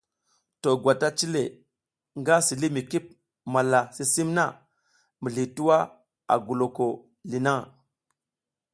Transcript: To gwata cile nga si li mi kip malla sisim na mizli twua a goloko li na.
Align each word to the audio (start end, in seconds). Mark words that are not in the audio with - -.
To 0.61 0.69
gwata 0.81 1.07
cile 1.17 1.43
nga 2.19 2.35
si 2.45 2.53
li 2.61 2.67
mi 2.75 2.81
kip 2.91 3.05
malla 3.53 3.79
sisim 3.95 4.29
na 4.37 4.45
mizli 5.21 5.43
twua 5.55 5.77
a 6.33 6.35
goloko 6.45 6.87
li 7.29 7.39
na. 7.45 7.53